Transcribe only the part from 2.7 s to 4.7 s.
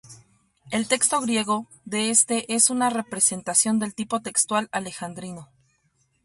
una representación del tipo textual